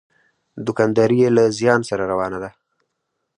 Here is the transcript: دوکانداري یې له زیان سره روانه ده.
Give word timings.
دوکانداري 0.65 1.17
یې 1.23 1.29
له 1.37 1.43
زیان 1.59 1.81
سره 1.89 2.03
روانه 2.11 2.37
ده. 2.43 2.49